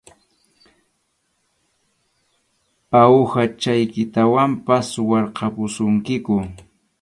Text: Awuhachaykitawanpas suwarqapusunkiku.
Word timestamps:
Awuhachaykitawanpas 2.99 4.83
suwarqapusunkiku. 4.93 6.35